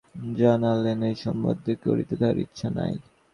[0.35, 2.93] জানাইলেন, এ সম্বন্ধে বিলম্ব করিতে তাঁহার ইচ্ছা নাই।